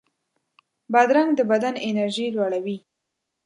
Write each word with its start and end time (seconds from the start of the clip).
بادرنګ 0.91 1.29
د 1.35 1.41
بدن 1.51 1.75
انرژي 1.87 2.25
لوړوي. 2.35 2.77